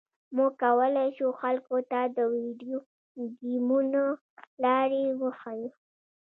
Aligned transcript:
موږ 0.35 0.51
کولی 0.63 1.07
شو 1.17 1.27
خلکو 1.41 1.77
ته 1.91 1.99
د 2.17 2.19
ویډیو 2.33 2.77
ګیمونو 3.41 4.05
لارې 4.63 5.03
وښیو 5.21 5.69